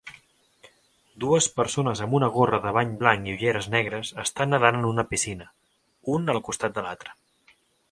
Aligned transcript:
Dues 1.23 1.47
persones 1.57 2.01
amb 2.05 2.15
una 2.19 2.29
gorra 2.37 2.59
de 2.63 2.71
bany 2.79 2.95
blanc 3.03 3.29
i 3.29 3.35
ulleres 3.37 3.69
negres 3.75 4.11
estan 4.25 4.53
nedant 4.57 4.81
en 4.81 4.89
una 4.95 5.07
piscina, 5.13 5.49
un 6.17 6.29
al 6.37 6.45
costat 6.51 6.77
de 6.81 6.89
l'altre 6.89 7.17